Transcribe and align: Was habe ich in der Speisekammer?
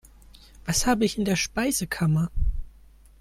Was 0.65 0.87
habe 0.87 1.05
ich 1.05 1.19
in 1.19 1.25
der 1.25 1.35
Speisekammer? 1.35 2.31